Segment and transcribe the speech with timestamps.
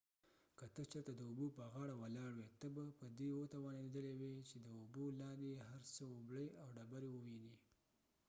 [0.57, 4.43] که ته چېرته د اوبو په غاړه ولاړ وي ته به په دي توانیدلای وي
[4.49, 7.53] چې د اوبو کې لاندې هر څه اوبړۍ او ډبری ووينی